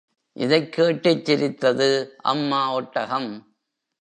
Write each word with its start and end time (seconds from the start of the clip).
இதைக் 0.33 0.71
கேட்டுச் 0.71 1.25
சிரித்தது 1.25 2.15
அம்மா 2.17 2.73
ஒட்டகம். 2.73 3.55